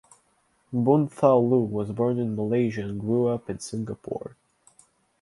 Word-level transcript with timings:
Boon 0.73 1.05
Thau 1.07 1.37
Loo 1.39 1.61
was 1.63 1.91
born 1.91 2.17
in 2.17 2.35
Malaysia 2.35 2.81
and 2.81 2.99
grew 3.01 3.27
up 3.27 3.51
in 3.51 3.59
Singapore. 3.59 4.35